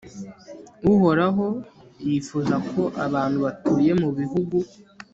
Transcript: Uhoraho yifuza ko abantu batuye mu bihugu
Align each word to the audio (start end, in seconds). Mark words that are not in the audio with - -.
Uhoraho 0.93 1.47
yifuza 2.07 2.55
ko 2.71 2.81
abantu 3.05 3.37
batuye 3.45 3.91
mu 4.01 4.09
bihugu 4.17 4.57